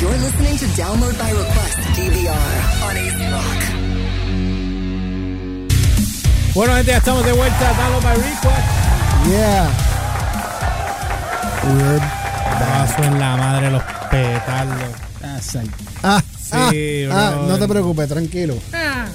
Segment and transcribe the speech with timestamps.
[0.00, 2.50] You're listening to Download by Request DVR
[2.86, 3.60] on AC Rock.
[6.54, 7.72] Bueno, gente, ya estamos de vuelta.
[7.74, 8.68] Download by Request.
[9.26, 9.70] Yeah.
[11.74, 12.02] Weird.
[12.58, 14.94] Paso en la madre los petardos.
[15.22, 15.40] Ah,
[16.40, 18.54] Sí, ah, ah, no te preocupes, tranquilo.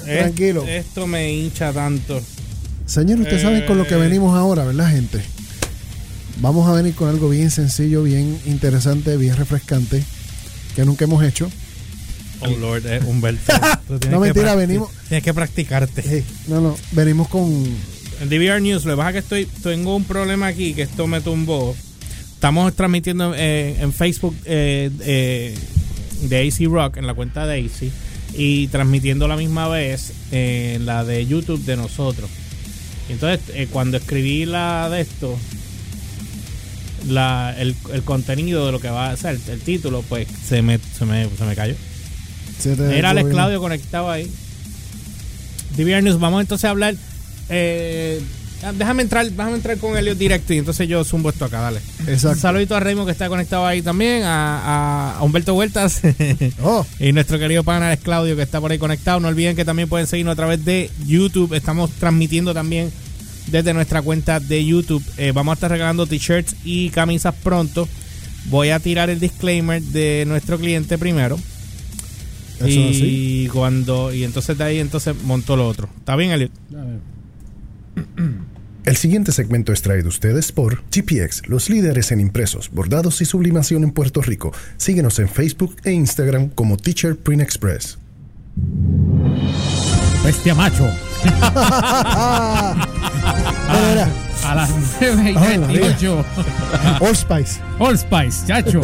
[0.04, 0.62] Tranquilo.
[0.64, 2.20] Es- Esto me hincha tanto.
[2.86, 3.98] Señor, usted sabe con lo que Eh.
[3.98, 5.24] venimos ahora, ¿verdad, gente?
[6.40, 10.04] Vamos a venir con algo bien sencillo, bien interesante, bien refrescante,
[10.74, 11.50] que nunca hemos hecho.
[12.40, 13.52] Oh, Lord, eh, Humberto.
[14.10, 16.24] No, mentira, venimos- Tienes que practicarte.
[16.48, 17.44] No, no, venimos con...
[18.20, 21.06] En DVR News, lo que pasa es que estoy, tengo un problema aquí, que esto
[21.06, 21.74] me tumbó.
[22.34, 25.54] Estamos transmitiendo eh, en Facebook eh, eh,
[26.22, 27.90] de AC Rock, en la cuenta de AC,
[28.36, 32.30] y transmitiendo la misma vez en la de YouTube de nosotros.
[33.08, 35.36] Y entonces, cuando escribí la de esto,
[37.08, 40.78] la, el, el contenido de lo que va a ser, el título, pues se me,
[40.78, 41.74] se me, se me cayó.
[42.58, 43.34] se Era Alex bien.
[43.36, 44.30] Claudio conectado ahí.
[45.76, 46.94] DVR News, vamos entonces a hablar.
[47.48, 48.20] eh,
[48.78, 51.80] déjame entrar, déjame entrar con Elliot directo y entonces yo zumbo esto acá, dale.
[52.06, 52.28] Exacto.
[52.36, 56.00] Un saludito a Raymond que está conectado ahí también, a, a- Humberto Huertas
[56.62, 59.20] Oh, y nuestro querido pana Claudio que está por ahí conectado.
[59.20, 61.52] No olviden que también pueden seguirnos a través de YouTube.
[61.54, 62.90] Estamos transmitiendo también
[63.46, 65.04] desde nuestra cuenta de YouTube.
[65.16, 67.88] Eh, vamos a estar regalando t-shirts y camisas pronto.
[68.46, 71.38] Voy a tirar el disclaimer de nuestro cliente primero.
[72.60, 73.48] eso y así.
[73.52, 75.88] cuando y entonces de ahí entonces montó lo otro.
[75.98, 76.52] ¿Está bien, Elliot?
[78.84, 83.24] El siguiente segmento es traído a ustedes por GPX, los líderes en impresos, bordados y
[83.24, 84.52] sublimación en Puerto Rico.
[84.76, 87.96] Síguenos en Facebook e Instagram como Teacher Print Express.
[90.22, 90.86] Bestia macho.
[93.24, 94.06] Bueno,
[94.44, 94.70] A las
[95.00, 95.80] 9 y Ay, María.
[95.80, 96.24] 28.
[97.00, 97.60] Old Spice.
[97.78, 98.80] All Spice, chacho.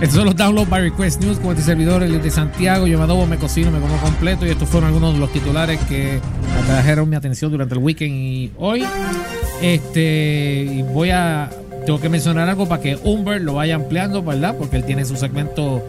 [0.00, 2.86] Estos son los Download by Request News con este servidor, el de Santiago.
[2.86, 4.46] Yo me adobo, me cocino, me como completo.
[4.46, 6.20] Y estos fueron algunos de los titulares que
[6.62, 8.84] atrajeron mi atención durante el weekend y hoy.
[9.60, 11.50] Este, voy a.
[11.84, 14.54] Tengo que mencionar algo para que Humber lo vaya ampliando, ¿verdad?
[14.56, 15.82] Porque él tiene su segmento.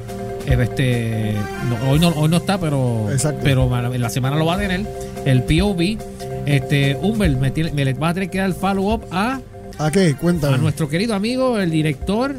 [0.50, 1.34] Este,
[1.70, 3.42] no, hoy, no, hoy no está, pero, Exacto.
[3.44, 4.86] pero en la semana lo va a tener.
[5.26, 5.98] El POV.
[6.46, 9.40] Este, Humber, me, tiene- me le va a tener que dar follow-up a
[9.78, 10.16] ¿A qué?
[10.16, 10.56] Cuéntame.
[10.56, 12.34] a nuestro querido amigo, el director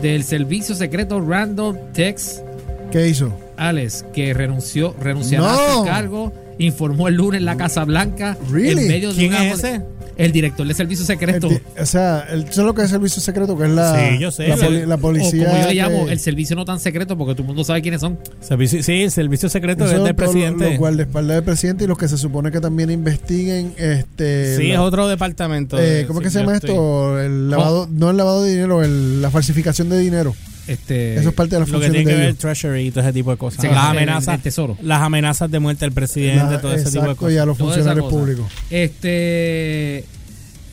[0.00, 2.42] del servicio secreto Randall Tex,
[2.90, 3.32] ¿Qué hizo?
[3.56, 8.36] Alex, que renunció, renunciará a su cargo, informó el lunes en la Casa Blanca.
[8.50, 8.82] Really?
[8.82, 9.80] En medio de ¿Quién una- es ese?
[10.16, 11.48] El director del servicio El secreto.
[11.48, 13.56] ti- o sea, el, ¿sabes lo que es servicio secreto?
[13.56, 14.48] Que es la, Sí, yo sé.
[14.48, 15.44] la, El- poli- la o policía.
[15.46, 17.80] como yo le que- llamo, el servicio no tan secreto, porque todo el mundo sabe
[17.82, 18.18] quiénes son.
[18.40, 20.70] Servicio, sí, el servicio secreto Eso es del presidente.
[20.70, 23.74] Los guardaespaldas del presidente y los que se supone que también investiguen.
[23.78, 25.78] este sí, la- es otro departamento.
[25.80, 27.18] eh, ¿Cómo es que se llama esto?
[27.20, 30.34] El lavado, no el lavado de dinero, el- la falsificación de dinero.
[30.68, 32.36] Este, Eso es parte de las Lo que tiene que de ver el.
[32.36, 33.60] Treasury y todo ese tipo de cosas.
[33.62, 34.34] Sí, las amenazas.
[34.36, 34.76] el tesoro.
[34.82, 37.46] Las amenazas de muerte del presidente, La- todo ese tipo de exacto, y a cosas.
[37.46, 38.46] los funcionarios públicos.
[38.70, 40.04] Este,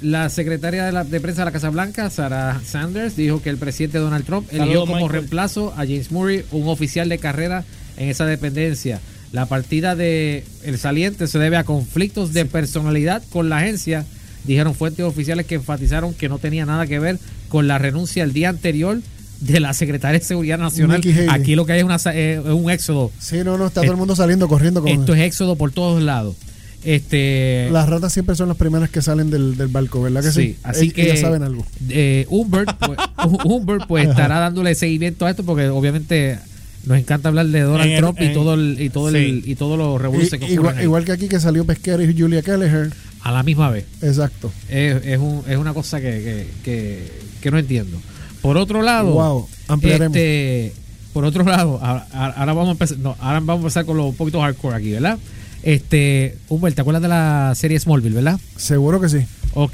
[0.01, 3.57] la secretaria de, la, de prensa de la Casa Blanca, Sarah Sanders, dijo que el
[3.57, 5.11] presidente Donald Trump eligió como Michael.
[5.11, 7.63] reemplazo a James Murray, un oficial de carrera
[7.97, 8.99] en esa dependencia.
[9.31, 14.05] La partida de el saliente se debe a conflictos de personalidad con la agencia,
[14.45, 17.19] dijeron fuentes oficiales que enfatizaron que no tenía nada que ver
[17.49, 18.99] con la renuncia el día anterior
[19.41, 21.01] de la secretaria de Seguridad Nacional.
[21.29, 23.11] Aquí lo que hay es, una sa- eh, es un éxodo.
[23.19, 26.01] Sí, no, no, está todo el mundo saliendo corriendo con Esto es éxodo por todos
[26.03, 26.35] lados.
[26.83, 30.41] Este, Las ratas siempre son las primeras que salen del, del barco, ¿verdad que sí?
[30.41, 31.65] Sí, así Ellos- que ellas saben algo.
[31.89, 32.97] eh, Humbert, pues,
[33.45, 36.39] Humbert, pues, estará dándole seguimiento a esto porque obviamente
[36.85, 39.55] nos encanta hablar de Donald En el- Trump y todo el, y todo el, y
[39.55, 42.91] todos los revoluciones que igual, igual que aquí que salió Pesquera y Julia Kelleher.
[43.21, 43.85] a la misma vez.
[44.01, 44.51] Exacto.
[44.69, 47.11] Es, es, un- es una cosa que, que, que,
[47.41, 47.97] que no entiendo.
[48.41, 50.15] Por otro lado, Wow, ampliaremos.
[50.15, 50.73] este,
[51.13, 54.05] por otro lado, ahora, ahora vamos a empezar, no, ahora vamos a empezar con lo
[54.07, 55.17] un poquito hardcore aquí, ¿verdad?
[55.63, 58.39] Este, Humbert, ¿te acuerdas de la serie Smallville, verdad?
[58.55, 59.17] Seguro que sí.
[59.55, 59.73] Ok,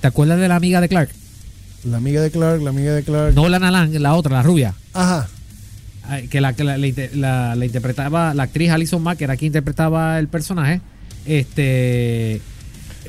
[0.00, 1.10] ¿te acuerdas de la amiga de Clark?
[1.84, 3.34] La amiga de Clark, la amiga de Clark.
[3.34, 4.74] No la Nalan, la otra, la rubia.
[4.92, 5.28] Ajá.
[6.30, 10.18] Que la que la, la- la interpretaba la actriz Alison Mack que era quien interpretaba
[10.18, 10.82] el personaje
[11.24, 12.42] este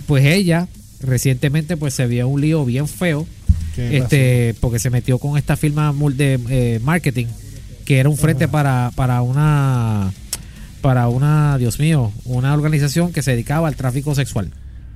[0.08, 0.68] pues ella
[1.02, 3.28] recientemente pues se vio un lío bien feo
[3.76, 7.28] ¿Qué este porque se metió con esta firma de eh, marketing
[7.86, 10.12] que era un frente para para una
[10.82, 14.52] para una Dios mío una organización que se dedicaba al tráfico sexual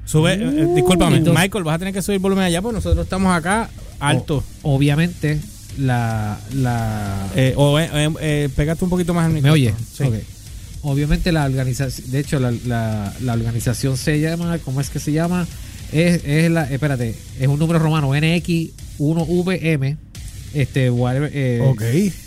[0.06, 3.36] Sube, eh, discúlpame, Entonces- Michael, vas a tener que subir volumen allá porque nosotros estamos
[3.36, 4.44] acá alto.
[4.64, 5.40] O- obviamente
[5.78, 7.90] la la Eh, o eh,
[8.22, 9.54] eh, pégate un poquito más al ¿Me micrófono.
[9.54, 9.74] oye?
[9.94, 10.04] Sí.
[10.04, 10.16] Ok.
[10.82, 15.12] Obviamente la organización, de hecho la, la- la organización se llama, ¿cómo es que se
[15.12, 15.46] llama?
[15.92, 19.98] Es, es la, espérate, es un número romano, NX1VM,
[20.54, 21.60] Este, whatever, eh.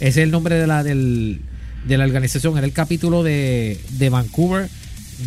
[0.01, 1.41] Ese es el nombre de la, del-
[1.87, 2.57] de la organización.
[2.57, 4.69] Era el capítulo de, de Vancouver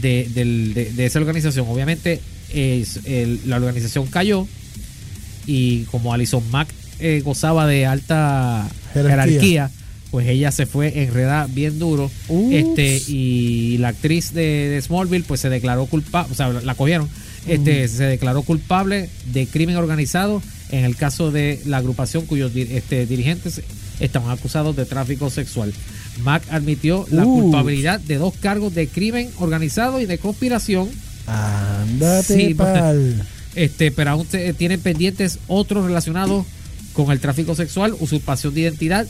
[0.02, 1.68] de, del- de- de esa organización.
[1.70, 2.22] Obviamente,
[2.54, 4.48] es, el- la organización cayó
[5.46, 9.26] y como Alison Mack eh, gozaba de alta Jerarquía.
[9.26, 9.72] jerarquía.
[10.12, 12.10] pues ella se fue enredada bien duro.
[12.30, 12.54] Ups.
[12.56, 17.10] Este, y la actriz de, de Smallville, pues se declaró culpable, o sea, la cogieron.
[17.48, 23.06] Este, se declaró culpable de crimen organizado en el caso de la agrupación cuyos este,
[23.06, 23.62] dirigentes
[24.00, 25.74] estaban acusados de tráfico sexual.
[26.24, 27.42] Mack admitió la Uh.
[27.42, 30.90] culpabilidad de dos cargos de crimen organizado y de conspiración
[31.28, 33.26] Ándate Sí, pal.
[33.56, 36.46] este, pero aún te- tienen pendientes otros relacionados
[36.94, 39.08] con el tráfico sexual, usurpación de identidad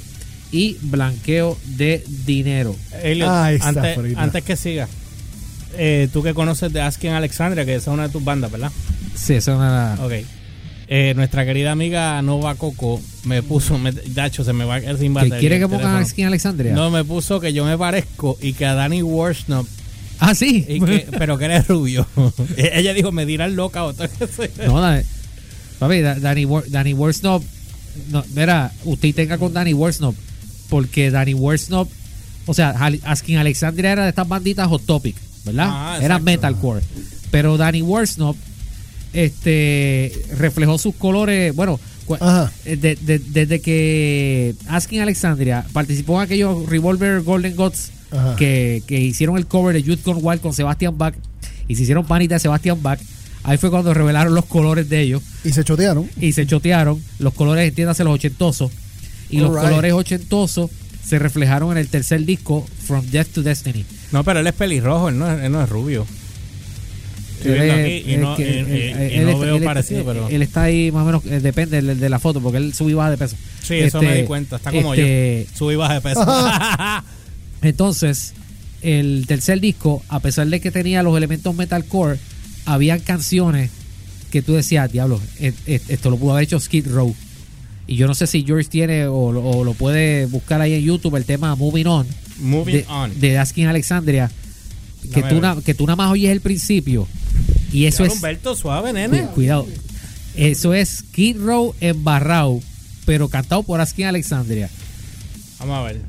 [0.51, 2.75] y blanqueo de dinero.
[3.03, 4.21] Elliot, antes, Frida.
[4.23, 4.87] antes que siga,
[5.77, 8.71] eh, tú que conoces de Asking Alexandria, que esa es una de tus bandas, ¿verdad?
[9.15, 9.97] Sí, eso es una...
[10.01, 10.13] Ok.
[10.87, 14.97] Eh, nuestra querida amiga Nova Coco me puso, me, Dacho, se me va a quedar
[14.99, 15.39] sin ¿Que batería.
[15.39, 16.05] quiere que pongan a teléfono.
[16.09, 16.73] Skin Alexandria?
[16.75, 19.65] No, me puso que yo me parezco y que a Danny Worsnop,
[20.19, 20.63] Ah, sí.
[20.67, 22.05] y que, pero que eres rubio.
[22.57, 24.43] Ella dijo, me dirán loca o todo eso.
[24.67, 25.03] no, Dani,
[25.79, 27.43] papi, Da- Danny, Danny Worsnop,
[28.11, 30.15] no, mira, usted tenga con Danny Worsnop,
[30.69, 31.89] porque Danny Worsnop,
[32.45, 32.75] o sea,
[33.05, 35.67] Asking Alexandria era de estas banditas Hot Topic, ¿verdad?
[35.69, 36.81] Ah, era metalcore.
[37.31, 38.35] Pero Danny Worsnop,
[39.13, 41.79] este, reflejó sus colores, bueno,
[42.65, 47.91] eh, de- de- desde que Asking Alexandria participó en aquellos Revolver Golden Gods
[48.37, 51.15] que, que hicieron el cover de Youth Gone Wild con Sebastian Bach
[51.67, 52.99] y se hicieron panita de Sebastian Bach.
[53.43, 56.09] Ahí fue cuando revelaron los colores de ellos Y se chotearon.
[56.19, 57.01] y se chotearon.
[57.19, 58.71] Los colores, entiéndase, los ochentosos.
[59.29, 60.69] Y los colores ochentosos
[61.05, 63.85] se reflejaron en el tercer disco, From Death to Destiny.
[64.11, 66.05] No, pero él es pelirrojo, él no, es- él no es rubio.
[67.37, 69.63] Estoy Él viendo aquí y no, que- y- y- él- y él no está- veo
[69.63, 70.27] parecido, pero...
[70.29, 72.91] Él está ahí más o menos, eh, depende de, de la foto, porque él sube
[72.91, 73.35] y baja de peso.
[73.61, 75.57] Sí, eso Este, me di cuenta, está como este, yo.
[75.57, 76.25] Sube y baja de peso.
[77.61, 78.33] Entonces,
[78.81, 82.19] el tercer disco, a pesar de que tenía los elementos metalcore,
[82.65, 83.71] habían canciones
[84.31, 85.19] que tú decías, diablo,
[85.65, 87.15] esto lo pudo haber hecho Skid Row.
[87.87, 90.81] Y yo no sé si George tiene o, lo- o lo puede buscar ahí en
[90.81, 92.07] YouTube el tema Moving On
[92.39, 93.19] Moving de, on.
[93.19, 94.31] de Asking Alexandria.
[95.13, 97.07] Que Dame tú, na- que tú nada más oyes el principio.
[97.71, 98.13] Y eso es.
[98.13, 99.21] Humberto, suave, nene.
[99.27, 99.67] Cu- Cuidado.
[100.35, 102.59] Eso es Skid Row embarrado,
[103.05, 104.69] pero cantado por Asking Alexandria.
[105.59, 106.01] Vamos a ver.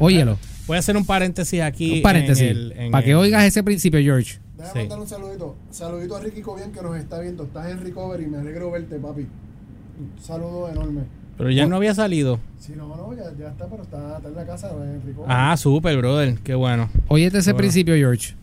[0.00, 0.38] Óyelo.
[0.66, 1.92] Voy a hacer un paréntesis aquí.
[1.98, 2.42] Un paréntesis.
[2.42, 4.38] en el- en para que oigas ese principio, George.
[4.58, 4.78] Déjame Sí.
[4.80, 5.56] mandar un saludito.
[5.70, 7.44] Saludito a Ricky Cobian que nos está viendo.
[7.44, 8.26] Estás en recovery.
[8.26, 9.22] Me alegro verte, papi.
[9.22, 11.02] Un saludo enorme.
[11.40, 12.38] Pero ya no había salido.
[12.58, 15.24] Si no, no, ya, ya está, pero está, está en la casa en recovery.
[15.26, 16.38] Ah, súper, brother.
[16.44, 16.90] Qué bueno.
[17.08, 17.58] Óyete ese Bueno.
[17.58, 18.34] principio, George.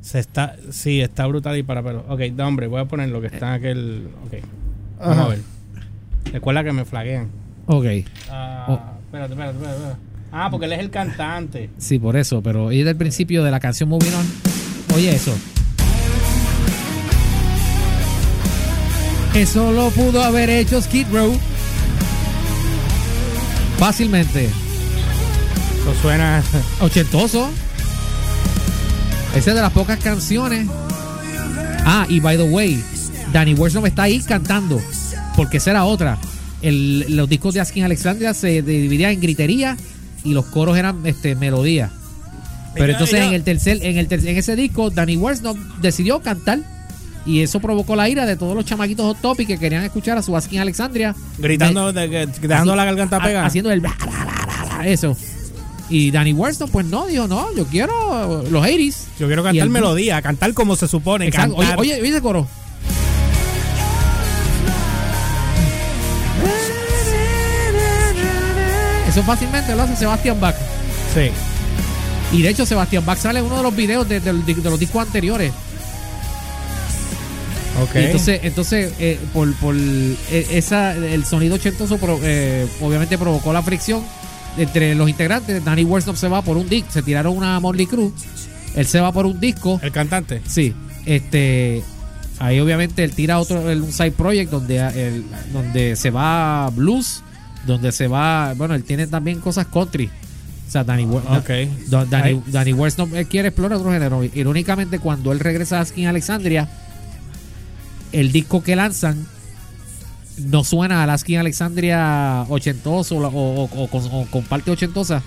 [0.00, 2.04] Se está, sí, está brutal y para pelo.
[2.08, 4.08] Ok, da hombre, voy a poner lo que está en aquel.
[4.26, 4.42] Ok.
[4.98, 5.24] Vamos Ajá.
[5.24, 5.38] a ver.
[6.32, 7.28] Recuerda que me flaguean.
[7.66, 7.84] Ok.
[8.30, 8.72] Ah, Oh.
[9.04, 10.00] espérate, espérate, espérate, espérate.
[10.32, 11.70] Ah, porque él es el cantante.
[11.78, 12.42] Sí, por eso.
[12.42, 14.26] Pero oye el principio de la canción Moving On.
[14.96, 15.32] Oye eso.
[19.34, 21.32] Eso lo pudo haber hecho Skid Row.
[23.80, 24.44] Fácilmente.
[24.44, 26.42] Eso suena.
[26.80, 27.50] Ochentoso.
[29.34, 30.68] Esa es de las pocas canciones.
[31.84, 32.82] Ah, y by the way,
[33.32, 34.80] Danny Worsnop está ahí cantando.
[35.36, 36.18] Porque esa era otra.
[36.62, 39.76] El- los discos de Asking Alexandria se dividían en gritería
[40.24, 41.90] y los coros eran este, melodía.
[42.74, 46.60] Pero entonces en el tercer, en el ter- en ese disco, Danny Worsnop decidió cantar.
[47.26, 50.22] Y eso provocó la ira de todos los chamaquitos hot topic que querían escuchar a
[50.22, 51.14] su Asking Alexandria.
[51.38, 53.46] Gritando, de dejando la garganta pegada.
[53.46, 55.16] Haciendo el bla, bla, bla, eso.
[55.90, 58.96] Y Danny Worsnop, pues no, dijo, no, yo quiero los 80s.
[59.18, 61.26] Yo quiero cantar el- melodía, cantar como se supone.
[61.26, 61.56] Exacto.
[61.56, 61.80] Oye, Cantar.
[61.80, 62.46] oye, oye ese coro.
[69.08, 70.54] Eso fácilmente lo hace Sebastian Bach.
[71.14, 71.30] Sí.
[72.36, 74.78] Y de hecho, Sebastian Bach sale en uno de los videos de, de- de los
[74.78, 75.52] discos anteriores.
[77.94, 83.62] Entonces, entonces eh, por, por eh, esa, el sonido ochentoso pro- eh, obviamente provocó la
[83.62, 84.02] fricción
[84.58, 85.64] entre los integrantes.
[85.64, 88.12] Danny Worsnop se va por un disco, se tiraron una Morley Cruz.
[88.74, 89.78] Él se va por un disco.
[89.82, 90.40] el cantante.
[90.46, 90.74] Sí,
[91.06, 91.82] este.
[92.38, 97.22] Ahí obviamente él tira otro, el- un side project donde, el- donde se va blues,
[97.66, 98.54] donde se va.
[98.56, 100.10] Bueno, él tiene también cosas country.
[100.66, 101.88] O sea, Danny, Wor- Ok.
[101.88, 102.42] Da- Danny, Ahí.
[102.46, 104.22] Danny Worsnop él quiere explorar otro género.
[104.24, 106.68] Irónicamente, cuando él regresa a Skin Alexandria,
[108.12, 109.26] el disco que lanzan
[110.38, 115.22] no suena a la Skin Alexandria ochentoso o, o- o con, o con parte ochentosa,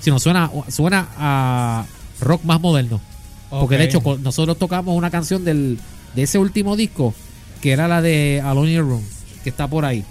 [0.00, 1.84] sino suena, suena a
[2.20, 3.00] rock más moderno.
[3.50, 5.78] Porque de hecho, nosotros tocamos una canción del,
[6.14, 7.14] de ese último disco,
[7.60, 9.02] que era la de Alone in the Room,
[9.44, 10.04] que está por ahí.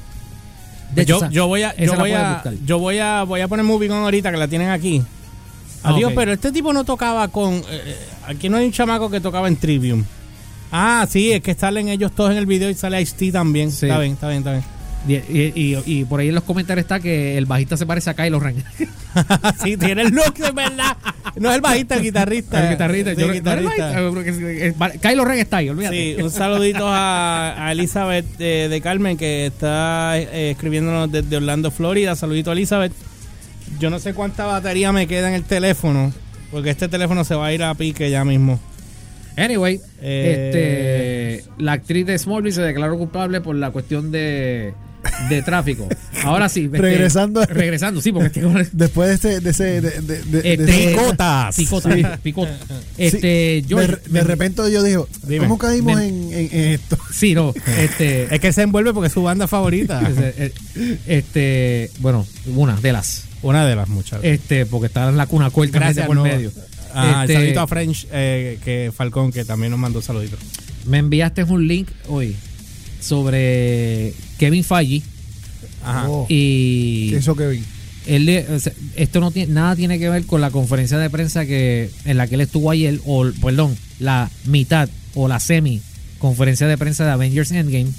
[0.94, 3.48] De hecho, yo, esa- yo voy a, yo voy a, yo voy a, voy a
[3.48, 5.02] poner Moving On ahorita que la tienen aquí.
[5.84, 7.54] Ah, Adiós, pero este tipo no tocaba con.
[7.56, 7.98] eh, eh,
[8.28, 10.04] aquí no hay un chamaco que tocaba en Trivium.
[10.72, 13.72] Ah, sí, es que salen ellos todos en el video y sale Ice-T también.
[13.72, 13.88] Sí.
[13.88, 14.64] Está bien, está bien, está bien.
[15.08, 18.12] Y, y- y- y por ahí en los comentarios está que el bajista se parece
[18.12, 18.64] a Kylo Ren.
[19.64, 20.96] sí, tiene el look, de verdad.
[21.38, 22.64] No es el bajista, el guitarrista.
[22.64, 23.16] el guitarrista.
[23.16, 24.02] Sí, Yo- el ¿no el guitarrista.
[24.02, 25.10] bajista?
[25.10, 26.16] Kylo Ren está ahí, olvídate.
[26.18, 31.72] Sí, un saludito a, a Elizabeth de, de Carmen que está eh, escribiéndonos desde Orlando,
[31.72, 32.16] Florida.
[32.16, 32.94] Saludito a Elizabeth.
[33.80, 36.14] Yo no sé cuánta batería me queda en el teléfono,
[36.52, 38.60] porque este teléfono se va a ir a pique ya mismo.
[39.38, 41.40] Anyway, Eh.
[41.42, 44.74] este, la actriz de Smallville se declaró culpable por la cuestión de,
[45.30, 45.88] de tráfico.
[46.24, 46.66] Ahora sí.
[46.66, 47.44] este, Regresando.
[47.46, 49.40] Regresando, sí, porque este, Después de ese.
[49.42, 51.56] De ese de, de- este, Picotas.
[51.56, 52.04] Picota, Sí.
[52.22, 52.58] picota.
[52.68, 55.40] Sí, Este, de, George, de repente yo digo, Dime.
[55.46, 56.98] ¿cómo caímos en, en- en esto?
[57.14, 60.02] Sí, no, este, Es que se envuelve porque es su banda favorita.
[60.38, 60.54] este,
[61.08, 64.20] este, bueno, una de las, Una de las muchas.
[64.24, 66.24] este, porque está en la cuna Gracias, por no.
[66.24, 66.52] medio.
[66.94, 70.40] Ah, Este, saludito a French, eh, que Falcón, que también nos mandó saluditos.
[70.86, 72.36] Me enviaste un link hoy
[73.00, 75.02] sobre Kevin Feige
[75.84, 76.10] Ajá.
[76.10, 77.66] Oh, y ¿Qué hizo Kevin?
[78.08, 78.30] él
[78.96, 82.26] esto no tiene nada tiene que ver con la conferencia de prensa que en la
[82.28, 85.82] que él estuvo ayer o perdón la mitad o la semi
[86.20, 87.90] conferencia de prensa de Avengers Endgame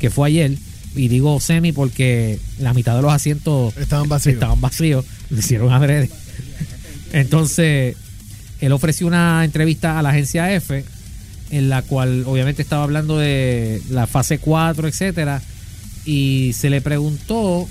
[0.00, 0.56] que fue ayer
[0.96, 4.34] y digo semi porque la mitad de los asientos Estaban vacíos.
[4.34, 6.10] estaban vacíos lo hicieron adrede
[7.12, 7.96] entonces
[8.62, 10.84] él ofreció una entrevista a la agencia F
[11.50, 15.42] en la cual obviamente estaba hablando de la fase 4 etcétera
[16.06, 17.68] y se le preguntó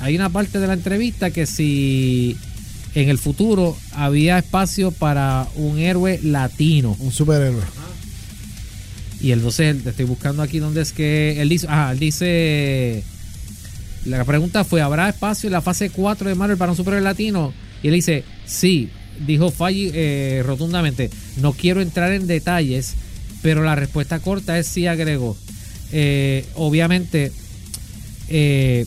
[0.00, 2.38] hay una parte de la entrevista que si
[2.94, 6.96] en el futuro había espacio para un héroe latino.
[6.98, 7.62] Un superhéroe.
[9.20, 13.04] Y entonces te estoy buscando aquí donde es que él dice, ah, él dice,
[14.06, 17.52] la pregunta fue, ¿habrá espacio en la fase 4 de Marvel para un superhéroe latino?
[17.82, 18.88] Y él dice, sí,
[19.26, 21.10] dijo Faggi eh, rotundamente,
[21.40, 22.94] no quiero entrar en detalles,
[23.42, 25.36] pero la respuesta corta es sí, agregó.
[25.92, 27.32] Eh, obviamente,
[28.28, 28.86] eh,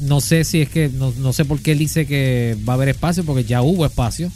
[0.00, 2.76] no sé si es que, no, no sé por qué él dice que va a
[2.76, 4.30] haber espacio, porque ya hubo espacio,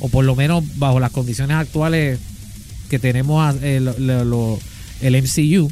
[0.00, 2.18] o por lo menos bajo las condiciones actuales
[2.90, 4.58] que tenemos eh, lo-
[5.02, 5.70] el MCU,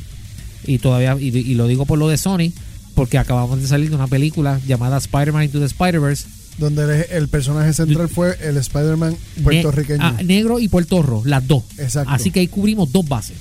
[0.67, 2.53] y todavía, y, y lo digo por lo de Sony,
[2.95, 6.27] porque acabamos de salir de una película llamada Spider-Man Into the Spider-Verse,
[6.59, 9.99] Donde el, personaje central fue el Spider-Man puertorriqueño.
[9.99, 11.65] Ne- ah, negro y puertorro, las dos.
[11.79, 12.11] Exacto.
[12.13, 13.37] Así que ahí cubrimos dos bases.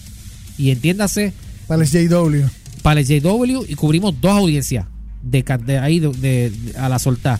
[0.58, 1.34] Y entiéndase,
[1.67, 2.48] Para el JW.
[2.82, 4.86] para el JW y cubrimos dos audiencias
[5.22, 7.39] de, de ahí de- a la soltar.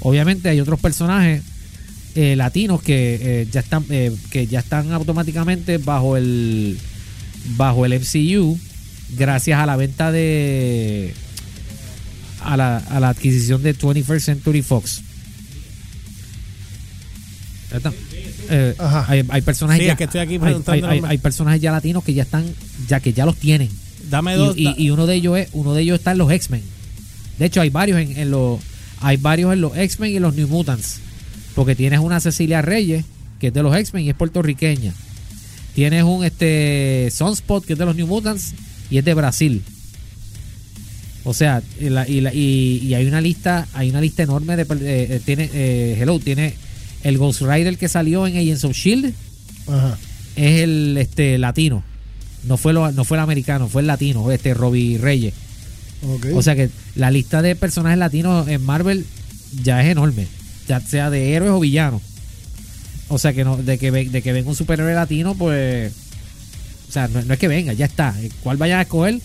[0.00, 1.42] Obviamente hay otros personajes
[2.16, 6.78] eh, latinos que eh, ya están eh, que ya están automáticamente bajo el
[7.56, 8.58] bajo el MCU
[9.16, 11.12] gracias a la venta de
[12.52, 15.02] a la, a la adquisición de 21st Century Fox.
[18.48, 19.04] Eh, Ajá.
[19.08, 20.38] hay, hay personajes Sí, ya es que estoy aquí
[21.04, 22.44] hay- personajes ya latinos que ya están
[22.88, 23.68] ya que ya los tienen
[24.08, 24.54] Dame y, dos.
[24.56, 26.62] y- da- y uno de ellos es uno de ellos está en los X-Men
[27.38, 28.60] de hecho hay varios en, en los
[29.00, 31.00] hay varios en los X-Men y en los New Mutants
[31.56, 33.04] porque tienes una Cecilia Reyes
[33.40, 34.92] que es de los X-Men y es puertorriqueña
[35.74, 38.54] tienes un este Sunspot que es de los New Mutants
[38.90, 39.62] y es de Brasil
[41.28, 44.54] o sea y, la- y la- y- y hay una lista hay una lista enorme
[44.56, 44.66] de eh,
[45.10, 46.54] eh, tiene eh, hello tiene
[47.02, 49.12] el Ghost Rider que salió en Agents of Shield
[49.68, 49.98] Ajá.
[50.36, 51.82] es el este latino.
[52.44, 55.34] No fue lo, no fue el americano, fue el latino, este Robbie Reyes.
[56.06, 56.26] Ok.
[56.34, 59.04] O sea que la lista de personajes latinos en Marvel
[59.64, 60.28] ya es enorme,
[60.68, 62.02] ya sea de héroes o villanos.
[63.08, 65.92] O sea que no, de que de que venga un superhéroe latino, pues
[66.88, 68.14] o sea, no, no es que venga, ya está.
[68.44, 69.20] ¿Cuál vayan a escoger?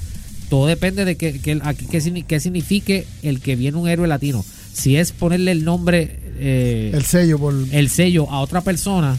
[0.52, 4.44] Todo depende de que, que, qué, signi- qué signifique el que viene un héroe latino.
[4.74, 7.56] Si es ponerle el nombre, eh, el sello por.
[7.72, 9.18] el sello a otra persona,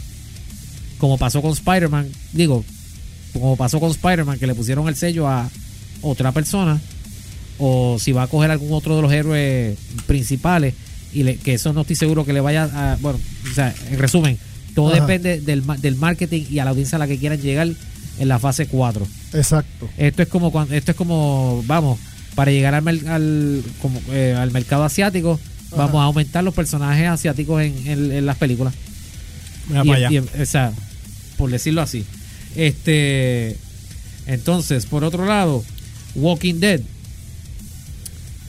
[0.98, 2.62] como pasó con Spider-Man, digo,
[3.32, 5.48] como pasó con Spider-Man, que le pusieron el sello a
[6.02, 6.78] otra persona,
[7.58, 10.74] o si va a coger algún otro de los héroes principales,
[11.14, 12.96] y le- que eso no estoy seguro que le vaya a.
[13.00, 13.18] Bueno,
[13.50, 14.36] o sea, en resumen,
[14.74, 15.00] todo Ajá.
[15.00, 17.68] depende del, del marketing y a la audiencia a la que quieran llegar
[18.18, 19.06] en la fase 4.
[19.34, 19.88] Exacto.
[19.96, 21.98] Esto es como cuando, esto es como, vamos,
[22.34, 25.38] para llegar al, mer- al, como, eh, al mercado asiático,
[25.76, 28.74] vamos a aumentar los personajes asiáticos en, en- en las películas.
[29.68, 30.10] Mira Y- para allá.
[30.36, 30.72] y- o sea,
[31.36, 32.04] por decirlo así.
[32.56, 33.56] Este,
[34.26, 35.64] entonces, por otro lado,
[36.14, 36.80] Walking Dead.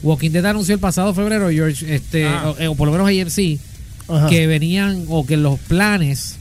[0.02, 2.50] Walking Dead anunció el pasado febrero, George, este, Ah.
[2.50, 3.58] o, eh, o por lo menos AMC,
[4.08, 4.28] Ajá.
[4.28, 6.36] que venían o que los planes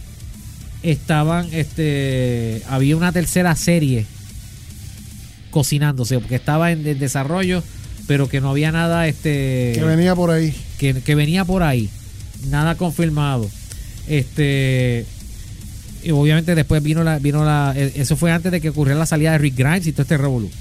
[0.83, 4.05] estaban, este, había una tercera serie
[5.51, 7.63] cocinándose, porque estaba en, en desarrollo
[8.07, 10.53] pero que no había nada este Que venía por ahí.
[10.77, 11.89] que, que venía por ahí.
[12.49, 13.49] Nada confirmado.
[14.09, 15.05] Este.
[16.03, 17.73] Y obviamente después vino la, vino la.
[17.77, 20.17] eh, Eso fue antes de que ocurriera la salida de Rick Grimes y todo este
[20.17, 20.51] revolú.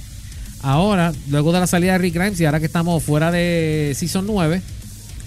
[0.60, 4.24] Ahora, luego de la salida de Rick Grimes y ahora que estamos fuera de Season
[4.24, 4.62] 9,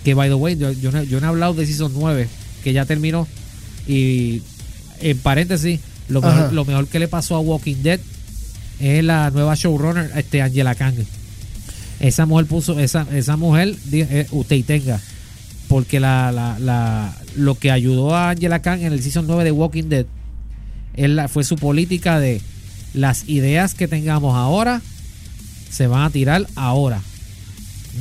[0.05, 2.29] que by the way, yo, yo no, yo no he hablado de Season 9,
[2.63, 3.27] que ya terminó.
[3.89, 4.41] Y
[5.01, 7.99] en paréntesis, lo mejor, lo mejor que le pasó a Walking Dead
[8.79, 10.95] es la nueva showrunner, este Angela Kang.
[11.99, 14.99] Esa mujer puso, esa, esa mujer, eh, usted y tenga,
[15.67, 19.51] porque la, la, la- lo que ayudó a Angela Kang en el season 9 de
[19.51, 20.05] Walking Dead
[21.29, 22.41] fue su política de
[22.93, 24.81] las ideas que tengamos ahora
[25.69, 27.01] se van a tirar ahora.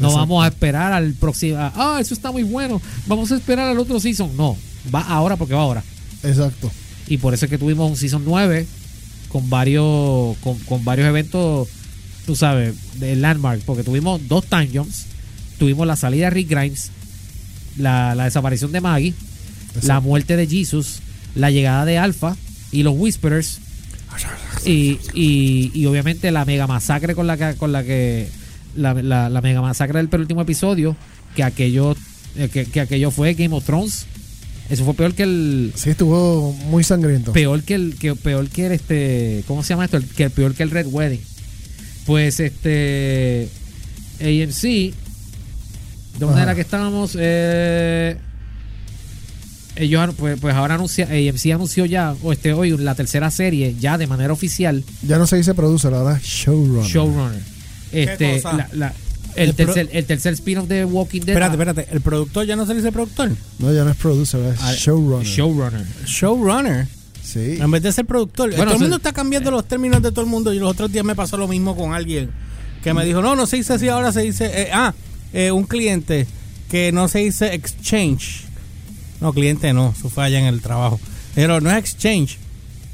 [0.00, 0.16] No Exacto.
[0.18, 1.56] vamos a esperar al próximo.
[1.58, 2.80] Ah, eso está muy bueno.
[3.06, 4.36] Vamos a esperar al otro season.
[4.36, 4.56] No,
[4.94, 5.82] va ahora porque va ahora.
[6.22, 6.70] Exacto.
[7.08, 8.66] Y por eso es que tuvimos un Season 9
[9.28, 11.68] con varios con, con varios eventos,
[12.26, 13.60] tú sabes, de Landmark.
[13.62, 15.06] Porque tuvimos dos time jumps.
[15.58, 16.90] Tuvimos la salida de Rick Grimes,
[17.78, 19.14] la, la desaparición de Maggie,
[19.82, 21.00] la muerte de Jesus,
[21.34, 22.36] la llegada de Alpha
[22.72, 23.58] y los Whisperers.
[24.66, 28.28] Y, y, y obviamente la mega masacre con la que, con la que
[28.76, 30.96] la, la- la mega masacre del penúltimo episodio,
[31.36, 31.94] que aquello,
[32.36, 34.06] eh, que, que aquello fue Game of Thrones.
[34.70, 37.32] Eso fue peor que el, Sí, estuvo muy sangriento.
[37.32, 40.54] peor que el que peor que el este cómo se llama esto El- que peor
[40.54, 41.20] que el Red Wedding
[42.06, 43.48] pues este
[44.20, 44.94] AMC
[46.18, 46.42] ¿dónde Ajá.
[46.44, 47.16] era que estábamos?
[47.18, 48.16] Eh,
[49.76, 53.98] ellos pues, pues ahora anuncia AMC anunció ya o este hoy la tercera serie ya
[53.98, 56.84] de manera oficial Ya no se dice producer, ahora showrunner.
[56.90, 57.42] showrunner
[57.92, 58.52] este cosa?
[58.56, 58.94] la- la-
[59.36, 61.88] el, tercer el tercer spin-off de Walking Dead Espérate, espérate.
[61.90, 63.30] ¿El productor ya no se dice productor?
[63.58, 65.26] No, ya no es producer, es ah, showrunner.
[65.26, 66.88] showrunner Showrunner.
[67.22, 67.56] Sí.
[67.60, 68.50] En vez de ser productor.
[68.50, 70.52] Bueno, todo el mundo está cambiando los términos de todo el mundo.
[70.52, 72.30] Y los otros días me pasó lo mismo con alguien
[72.82, 74.44] que me dijo, no, no se dice así, ahora se dice...
[74.44, 74.92] eh, ah,
[75.32, 76.26] eh, un cliente
[76.70, 78.44] que no se dice exchange.
[79.20, 81.00] No, cliente no, eso fue allá en el trabajo.
[81.34, 82.38] Pero no es exchange,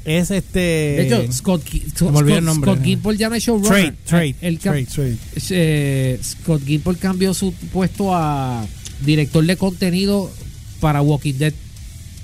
[0.05, 0.59] es este...
[0.59, 1.61] de hecho Scott,
[1.95, 2.13] Scott.
[2.55, 3.71] Scott Gimple ya no es showrunner
[4.05, 4.85] Trade, trade, trade.
[4.85, 5.17] Trade.
[5.51, 8.65] eh, Scott Gimple cambió su puesto a
[9.05, 10.31] director de contenido
[10.79, 11.53] para Walking Dead.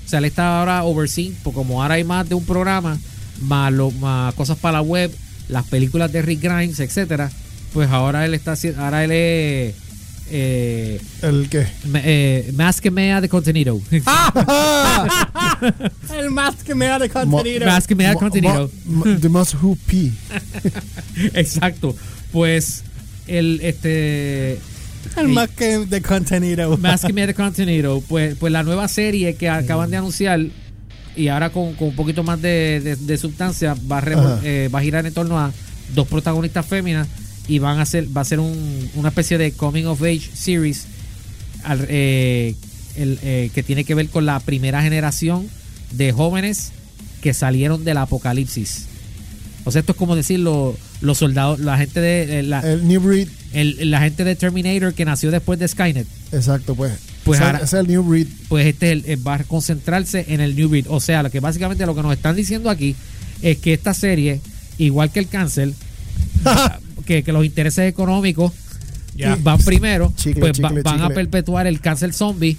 [0.06, 2.98] O sea, él está ahora overseeing, porque como ahora hay más de un programa,
[3.42, 5.10] más, lo- más cosas para la web,
[5.48, 7.30] las películas de Rick Grimes, etcétera,
[7.72, 9.74] pues ahora él está haciendo, ahora él es
[10.30, 11.66] eh, ¿El qué?
[11.84, 13.80] me- eh, más que mea de contenido.
[16.18, 17.66] el más que me da de contenido.
[17.66, 18.70] más que mea de Mo- contenido.
[18.84, 19.76] mo- mo- The Most Who.
[21.34, 21.94] Exacto.
[22.32, 22.82] Pues
[23.26, 24.58] el este
[25.16, 26.76] el más que de contenido.
[26.78, 30.40] Más que Media Contenido, pues, pues la nueva serie que acaban de anunciar
[31.16, 34.78] y ahora con, con un poquito más de, de- de sustancia va a, eh, va
[34.78, 35.52] a girar en torno a
[35.94, 37.08] dos protagonistas féminas
[37.48, 40.84] y van a hacer va a ser un- una especie de coming of age series
[41.64, 42.54] al- eh,
[42.96, 45.48] el, eh, que tiene que ver con la primera generación
[45.92, 46.70] de jóvenes
[47.22, 48.84] que salieron del apocalipsis.
[49.64, 52.86] O sea, esto es como decir lo- los soldados, la gente de eh, la, El
[52.88, 53.28] New Breed.
[53.52, 56.06] el- la gente de Terminator que nació después de Skynet.
[56.32, 56.92] Exacto, pues.
[57.24, 58.26] Pues ahora- es el New Breed.
[58.48, 60.86] pues este es el- va a concentrarse en el New Breed.
[60.88, 62.94] O sea, lo que básicamente lo que nos están diciendo aquí
[63.42, 64.40] es que esta serie,
[64.78, 65.72] igual que el cáncer,
[67.08, 68.52] que, que los intereses económicos
[69.16, 69.36] Ya.
[69.42, 72.56] van primero, Chicle, pues va- chicle, van a perpetuar el cáncer zombie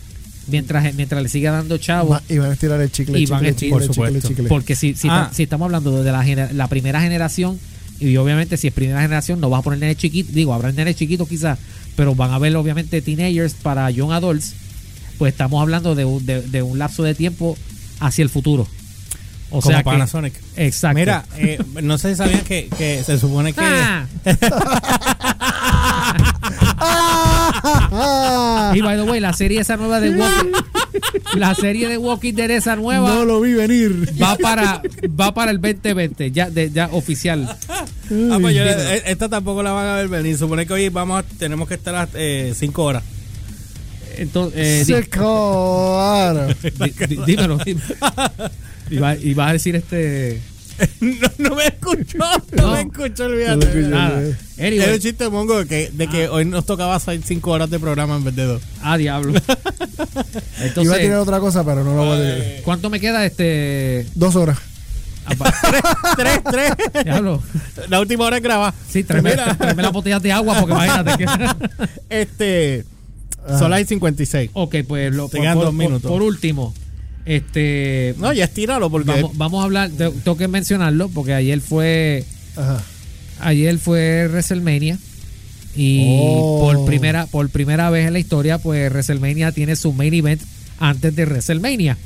[0.48, 2.20] mientras, mientras le siga dando chavo.
[2.28, 4.28] Y van a estirar el chicle, Y van a chicle, estirar- chicle, por chicle, supuesto.
[4.28, 4.48] chicle.
[4.50, 5.28] Porque si, si, Ah.
[5.30, 7.60] ta- si estamos hablando de la, gener- la primera generación,
[8.00, 10.96] y obviamente si es primera generación, no vas a poner nenes chiquitos, digo, habrá nenes
[10.96, 11.60] chiquitos quizás,
[11.96, 14.54] pero van a haber obviamente teenagers para young adults,
[15.18, 17.56] pues estamos hablando de un, de, de un lapso de tiempo
[18.00, 18.68] hacia el futuro.
[19.52, 20.34] O Como sea que- Panasonic.
[20.58, 21.00] exacto.
[21.00, 23.62] Mira, eh, no sé si sabían que, que se supone que...
[23.64, 24.06] Ah.
[26.82, 30.52] Ah, Y by the way, la serie esa nueva de Walking,
[31.36, 34.14] la serie de Walking Dead esa nueva no lo vi venir.
[34.22, 34.82] va para
[35.20, 37.50] va para el 2020, ya de, ya oficial.
[37.70, 40.38] Ah, pues yo- eh, esta tampoco la van a ver venir.
[40.38, 42.08] Supone que hoy vamos a- tenemos que estar a
[42.54, 43.04] 5 horas.
[44.20, 44.94] Entonces, eh, Se
[47.26, 47.60] dímelo, dímelo.
[48.92, 50.42] Y va, y va a decir este.
[51.00, 52.72] no, no me escuchó, no, No.
[52.74, 53.66] me escuchó, No olvídate.
[53.68, 53.88] escuché.
[53.88, 54.24] Nada.
[54.24, 54.36] eh.
[54.58, 57.70] Es Anyway, un chiste mongo de que, de que hoy nos tocaba hacer 5 horas
[57.70, 58.62] de programa en vez de 2.
[58.82, 59.34] ah, diablo.
[59.34, 62.62] Iba a tirar Entonces, otra cosa, pero no lo voy a decir.
[62.64, 64.08] ¿cuánto me queda este?
[64.16, 64.58] Dos horas.
[65.26, 65.54] apa-
[66.18, 66.74] 3, 3.
[67.04, 67.44] Diablo.
[67.90, 68.74] La última hora es grabar.
[68.90, 71.28] Sí, tráeme las botellas de agua porque imagínate que.
[72.10, 72.86] Este.
[73.48, 73.60] Ajá.
[73.60, 74.52] Son las 56.
[74.54, 76.02] ok, pues lo, por, por- dos minutos.
[76.04, 76.74] por- por último,
[77.26, 78.16] este.
[78.18, 79.12] No, ya estíralo porque.
[79.12, 82.82] vamos, vamos a hablar, te- tengo que mencionarlo porque ayer fue Ajá.
[83.42, 84.98] ayer fue WrestleMania
[85.76, 86.60] Y Oh.
[86.62, 90.42] por primera por primera vez en la historia, pues WrestleMania tiene su main event
[90.80, 91.98] antes de WrestleMania.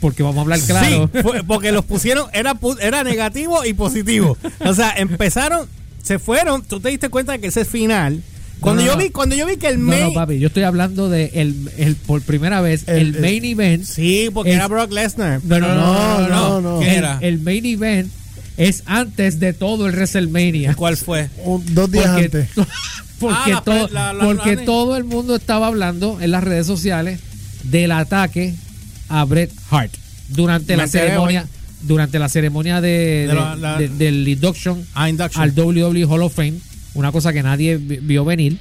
[0.00, 1.10] Porque vamos a hablar claro.
[1.14, 4.36] Sí, porque los pusieron, era, era negativo y positivo.
[4.60, 5.66] O sea, empezaron,
[6.02, 8.22] se fueron, tú te diste cuenta de que ese es final.
[8.60, 10.02] Cuando No, no, yo vi, cuando yo vi que el No, main.
[10.04, 13.84] no, papi, yo estoy hablando de el, el- por primera vez el, main event.
[13.84, 15.40] Sí, porque Es- era Brock Lesnar.
[15.44, 16.80] No, no, no, no, no, no, no.
[16.80, 17.18] ¿Qué El, era?
[17.20, 18.10] el main event
[18.56, 20.74] es antes de todo el WrestleMania.
[20.74, 21.28] ¿Cuál fue?
[21.44, 22.48] Un- dos días Porque, antes.
[23.20, 26.30] porque, Ah, la pre- todo, la- la- porque la- todo el mundo estaba hablando en
[26.30, 27.20] las redes sociales
[27.64, 28.54] del ataque
[29.08, 29.92] a Bret Hart
[30.28, 31.48] durante la ceremonia hoy.
[31.82, 35.42] durante la ceremonia de, De de- la- la- de- del induction Ah, induction.
[35.42, 36.54] al WWE Hall of Fame,
[36.96, 38.58] una cosa que nadie vi- vio venir.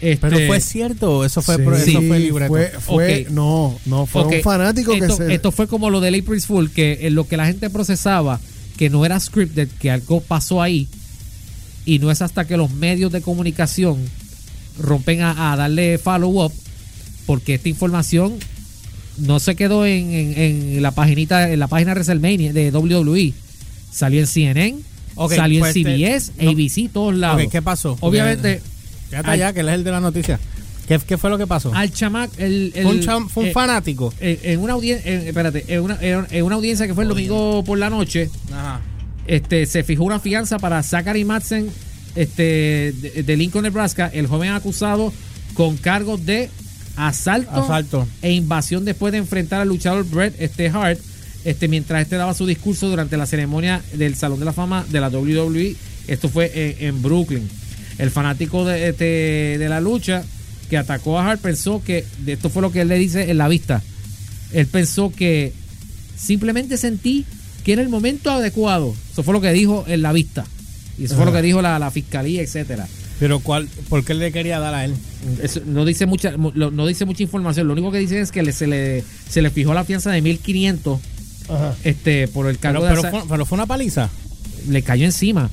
[0.00, 2.48] Este, Pero fue cierto, eso fue, Sí, pro- eso sí, fue libreto.
[2.52, 3.30] fue- fue- Ok.
[3.30, 5.34] No, no, fue un fanático esto, que se.
[5.34, 8.38] esto fue como lo del April Fool, que en lo que la gente procesaba,
[8.76, 10.86] que no era scripted, que algo pasó ahí,
[11.86, 13.96] y no es hasta que los medios de comunicación
[14.78, 16.52] rompen a, a darle follow-up,
[17.24, 18.34] porque esta información
[19.16, 20.38] no se quedó en, en-
[20.76, 23.32] en la paginita, en la página de WrestleMania de WWE.
[23.90, 24.76] Salió en CNN,
[25.34, 27.42] Salió pues, en CBS, este, no- ABC, todos lados.
[27.44, 27.96] Ok, ¿qué pasó?
[28.00, 28.60] Obviamente,
[29.10, 30.38] Quédate al- allá, que él es el de la noticia.
[30.86, 31.74] ¿Qué, qué fue lo que pasó?
[31.74, 34.14] al chamac, el, el- fue un, cham- fue un eh, fanático.
[34.20, 37.64] en, en una audiencia, espérate, en una, en- en una audiencia que fue el domingo
[37.64, 38.80] por la noche, Ajá.
[39.26, 41.68] este, se fijó una fianza para Zachary Madsen
[42.14, 45.12] este, de, de Lincoln, Nebraska, el joven acusado
[45.54, 46.50] con cargos de
[46.96, 48.06] asalto, Asalto.
[48.22, 50.98] e invasión después de enfrentar al luchador Bret este, Hart,
[51.46, 55.00] este, mientras este daba su discurso durante la ceremonia del Salón de la Fama de
[55.00, 55.74] la WWE.
[56.08, 57.48] Esto fue en, en Brooklyn.
[57.98, 59.04] El fanático de, este,
[59.58, 60.22] de la lucha
[60.68, 63.48] que atacó a Hart pensó que, esto fue lo que él le dice en la
[63.48, 63.82] vista,
[64.52, 65.52] él pensó que
[66.16, 67.24] simplemente sentí
[67.64, 68.94] que era el momento adecuado.
[69.12, 70.44] Eso fue lo que dijo en la vista.
[70.98, 72.86] Y eso fue lo que dijo la, la fiscalía, etcétera.
[73.18, 74.94] Pero cuál, ¿por qué le quería dar a él?
[75.42, 77.66] Eso no dice mucha no dice mucha información.
[77.66, 80.20] Lo único que dice es que le- se le se le fijó la fianza de
[80.22, 81.00] 1500
[81.48, 81.74] Ajá.
[81.84, 84.08] este por el cargo pero, de fue, pero fue una paliza.
[84.68, 85.50] le cayó encima.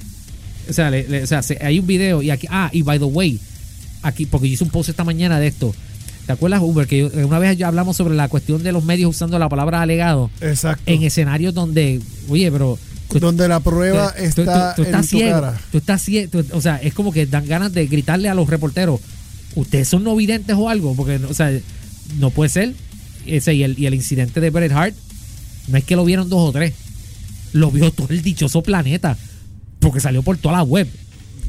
[0.70, 2.98] O sea, le- le- o sea, se- hay un video y aquí ah, y by
[3.00, 3.40] the way,
[4.02, 5.74] aquí porque yo hice un post esta mañana de esto.
[6.26, 9.10] ¿Te acuerdas Uber que yo- una vez ya hablamos sobre la cuestión de los medios
[9.10, 10.82] usando la palabra alegado Exacto.
[10.86, 12.80] en escenarios donde, oye, pero
[13.10, 15.32] tú- donde la prueba tú- tú- está tú en estás tu ciego.
[15.42, 15.60] cara.
[15.72, 16.30] Tú estás ciego.
[16.32, 19.02] tú- o sea, es como que dan ganas de gritarle a los reporteros:
[19.56, 20.96] ¿Ustedes son no videntes o algo?
[20.96, 21.52] Porque, o sea,
[22.20, 22.74] no puede ser.
[23.26, 24.96] Ese, y, el, y el incidente de Bret Hart,
[25.68, 26.74] no es que lo vieron dos o tres,
[27.54, 29.18] lo vio todo el dichoso planeta.
[29.80, 30.88] Porque salió por toda la web.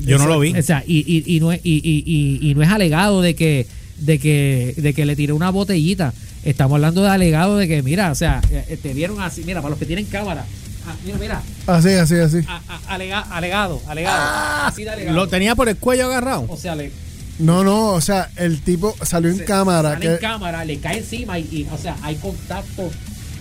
[0.00, 0.56] Yo no lo vi.
[0.56, 3.34] O sea, y, y, y no es, y, y, y, y no es alegado de
[3.36, 3.66] que,
[3.98, 6.12] de que, de que le tiré una botellita.
[6.42, 9.70] Estamos hablando de alegado de que, mira, o sea, eh, te vieron así, mira, para
[9.70, 10.44] los que tienen cámara.
[10.86, 12.38] ah, mira, mira, Así, así, así.
[12.48, 14.66] a- a- alega- alegado, alegado.
[14.66, 15.16] así de alegado.
[15.16, 16.44] Lo tenía por el cuello agarrado.
[16.48, 16.90] o sea, le
[17.38, 19.92] No, no, o sea, el tipo salió en se- cámara.
[19.92, 22.90] sale Que, en cámara, le cae encima y, y, o sea, hay contacto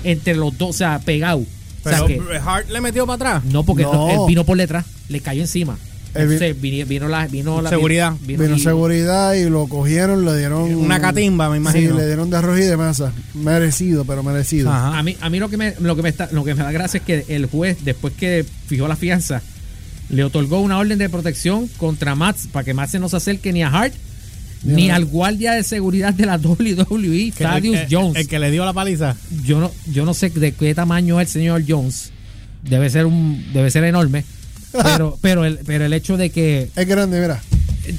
[0.03, 1.39] entre los dos, o sea, pegado.
[1.39, 3.45] O sea, Pero que, Hart le metió para atrás.
[3.45, 4.09] no, porque No.
[4.09, 5.77] él vino por detrás, le cayó encima.
[6.15, 8.13] Entonces, vino, vino la, vino la Seguridad.
[8.21, 10.73] vino y- seguridad y lo cogieron, le dieron.
[10.75, 11.89] Una catimba, me imagino.
[11.95, 13.11] Sí, le dieron de arroz y de masa.
[13.33, 14.69] Merecido, pero merecido.
[14.71, 14.97] Ajá.
[14.99, 16.71] A mí, a mí lo que me, lo que me está, lo que me da
[16.71, 19.41] gracia es que el juez, después que fijó la fianza,
[20.09, 23.63] le otorgó una orden de protección contra Mats para que Mats no se acerque ni
[23.63, 23.93] a Hart
[24.63, 28.15] Ni al guardia de seguridad de la WWE, el- Thaddeus el- Jones.
[28.15, 29.15] El que le dio la paliza.
[29.43, 32.11] yo no, yo no sé de qué tamaño es el señor Jones.
[32.63, 34.23] Debe ser un, debe ser enorme.
[34.71, 37.41] Pero, pero el, pero el hecho de que, Es grande, mira.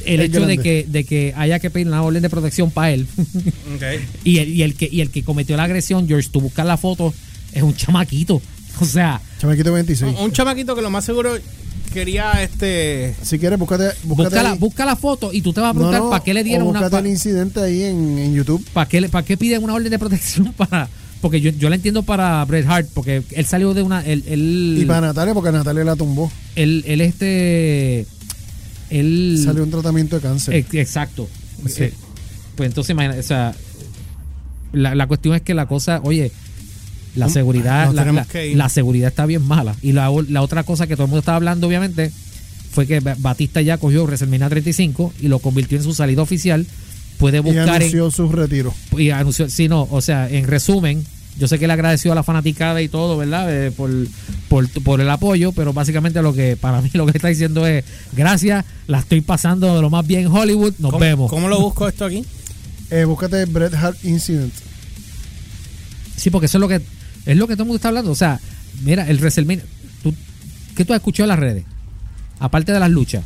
[0.06, 2.92] el Es hecho de que, de que haya que pedir una orden de protección para
[2.92, 3.06] él
[4.24, 6.76] y el, y el que, y el que cometió la agresión, George, tú buscas la
[6.76, 7.12] foto,
[7.52, 8.40] es un chamaquito.
[8.80, 10.16] O sea, Chamaquito 26.
[10.18, 11.32] Un, un chamaquito que lo más seguro
[11.92, 13.14] quería este.
[13.22, 14.58] Si quieres, búscate, búscate busca la, ahí.
[14.58, 16.66] busca la foto y tú te vas a preguntar no, para qué le o dieron
[16.66, 18.64] una búscate pa- el incidente ahí en, en YouTube.
[18.72, 20.88] para qué, para qué piden una orden de protección para
[21.20, 24.76] porque yo, yo la entiendo para Bret Hart porque él salió de una él, él,
[24.80, 26.30] Y para Natalia, porque Natalia la tumbó.
[26.56, 28.06] él, él, este
[28.90, 30.54] él Salió un tratamiento de cáncer.
[30.54, 31.28] Ex- exacto
[31.66, 31.84] Sí.
[31.84, 31.92] Eh,
[32.56, 33.54] pues entonces imagina, o sea
[34.72, 36.32] la, la cuestión es que la cosa oye
[37.14, 41.04] la Um, seguridad la, seguridad está bien mala y la, la otra cosa que todo
[41.04, 42.10] el mundo estaba hablando obviamente
[42.72, 46.66] fue que Ba- Batista ya cogió WrestleMania 35 y lo convirtió en su salida oficial
[47.18, 48.74] puede y buscar en, anunció su retiro.
[48.98, 51.06] y anunció, sí, no, o sea, en resumen,
[51.38, 53.46] yo sé que le agradeció a la fanaticada y todo, ¿verdad?
[53.66, 53.90] Eh, por,
[54.48, 57.84] por, por el apoyo, pero básicamente lo que para mí lo que está diciendo es,
[58.16, 61.30] gracias, la estoy pasando de lo más bien en Hollywood, nos ¿Cómo, vemos.
[61.30, 62.24] ¿Cómo lo busco esto aquí?
[62.90, 64.52] Eh, búscate Bret Hart Incident.
[66.16, 66.80] Sí, porque eso es lo que
[67.26, 68.40] es lo que todo el mundo está hablando, o sea,
[68.82, 69.64] mira, el WrestleMania,
[70.02, 70.14] ¿tú,
[70.76, 71.64] ¿qué tú has escuchado en las redes?
[72.38, 73.24] Aparte de las luchas.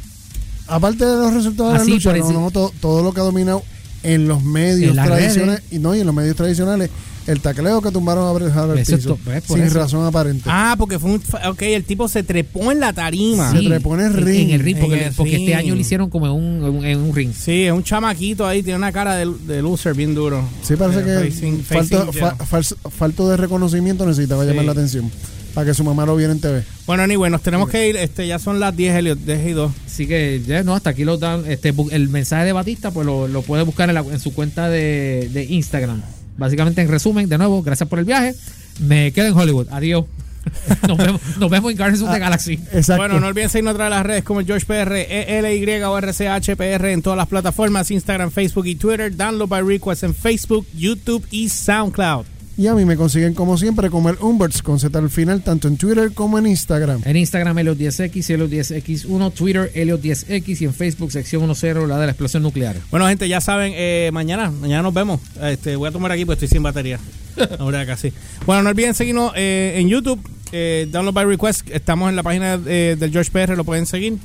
[0.67, 3.13] aparte de los resultados de la Así, lucha, por no, ese- no, todo, todo lo
[3.13, 3.63] que ha dominado
[4.03, 5.73] en los medios En tradicionales redes.
[5.73, 6.91] y no y en los medios tradicionales
[7.27, 9.79] el tacleo que tumbaron a Bret Hart al piso, to- por sin eso.
[9.79, 11.21] razón aparente Ah, porque fue un.
[11.21, 13.53] fa- Ok, el tipo se trepó en la tarima.
[13.53, 14.49] Se trepó en el ring.
[14.49, 16.75] En el ring, porque, En el porque este año lo hicieron como en un, en
[16.79, 17.33] un- en un ring.
[17.39, 20.43] Sí, es un chamaquito ahí, tiene una cara de, de loser bien duro.
[20.63, 22.07] Sí, parece Eh, que facing- falta,
[22.47, 24.49] facing fa- falto de reconocimiento necesitaba Sí.
[24.49, 25.11] llamar la atención
[25.55, 26.63] para que su mamá lo viera en TV.
[26.87, 27.97] Bueno, anyway, nos tenemos que ir.
[27.97, 29.73] Este, ya son las 10, Elliot, 10 y 2.
[29.87, 31.45] Así que ya no, hasta aquí lo dan.
[31.51, 34.69] Este, el mensaje de Batista, pues lo, lo puede buscar en, la- en su cuenta
[34.69, 36.03] de, de Instagram.
[36.37, 38.35] Básicamente, en resumen, de nuevo, gracias por el viaje.
[38.81, 39.67] Me quedo en Hollywood.
[39.71, 40.05] Adiós.
[40.89, 42.55] nos, vemos, nos vemos en Guardians of the Galaxy.
[42.73, 42.97] Exacto.
[43.03, 45.99] Bueno, no olviden seguirnos a través de las redes como el George PR, ELY o
[46.01, 49.15] RCHPR en todas las plataformas, Instagram, Facebook y Twitter.
[49.15, 52.25] Download by request en Facebook, YouTube y SoundCloud.
[52.59, 55.68] Y a mí me consiguen como siempre como el Umberts con Z al final, tanto
[55.68, 57.03] en Twitter como en Instagram.
[57.05, 62.42] En Instagram, Helios10X, Helios10X1, Twitter, Helios10X y en Facebook, sección 10, la de la explosión
[62.42, 62.75] nuclear.
[62.90, 65.21] Bueno, gente, ya saben, eh, mañana, mañana nos vemos.
[65.40, 66.99] Este, voy a tomar aquí porque estoy sin batería.
[67.61, 68.12] Ahora casi.
[68.44, 71.71] Bueno, no olviden seguirnos eh, en YouTube, eh, Download by Request.
[71.71, 74.18] Estamos en la página eh, del George PR, lo pueden seguir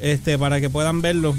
[0.00, 1.36] este, para que puedan verlo.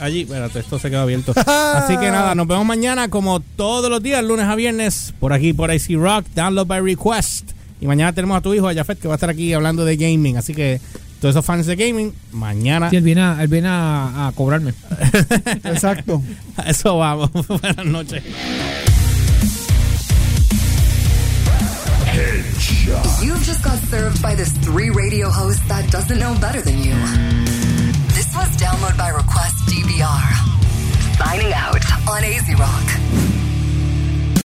[0.00, 1.32] Allí, espérate, esto se quedó abierto.
[1.46, 5.52] Así que nada, nos vemos mañana como todos los días, lunes a viernes, por aquí,
[5.52, 7.52] por IC Rock, Download by Request.
[7.80, 9.96] Y mañana tenemos a tu hijo, a Jafet, que va a estar aquí hablando de
[9.96, 10.36] gaming.
[10.36, 10.80] Así que
[11.20, 14.74] todos esos fans de gaming, mañana Sí, él viene a, él viene a, a cobrarme.
[15.64, 16.22] Exacto.
[16.56, 17.30] a eso vamos.
[17.48, 18.22] Buenas noches.
[23.22, 27.55] You've just got served by this three radio host that doesn't know better than you.
[28.36, 31.16] Was Download by Request DVR.
[31.16, 33.45] Signing out on AZ Rock.